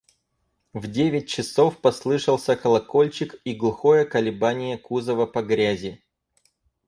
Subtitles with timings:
[0.73, 6.01] В девять часов послышался колокольчик и глухое колебание кузова по грязи.